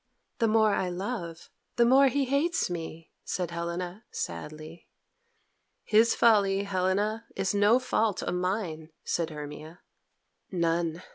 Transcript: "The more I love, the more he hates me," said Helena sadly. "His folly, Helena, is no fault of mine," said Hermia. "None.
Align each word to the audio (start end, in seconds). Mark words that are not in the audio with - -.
"The 0.39 0.47
more 0.47 0.73
I 0.73 0.89
love, 0.89 1.51
the 1.75 1.85
more 1.85 2.07
he 2.07 2.25
hates 2.25 2.71
me," 2.71 3.11
said 3.23 3.51
Helena 3.51 4.03
sadly. 4.09 4.87
"His 5.83 6.15
folly, 6.15 6.63
Helena, 6.63 7.27
is 7.35 7.53
no 7.53 7.77
fault 7.77 8.23
of 8.23 8.33
mine," 8.33 8.89
said 9.03 9.29
Hermia. 9.29 9.81
"None. 10.49 11.03